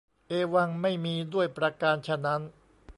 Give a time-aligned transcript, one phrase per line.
[0.27, 2.41] เอวัง ไม่มีด้วยประการฉะนั้น